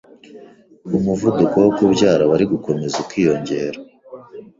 [0.97, 3.77] umuvuduko wo kubyara wari gukomeza ukiyongera,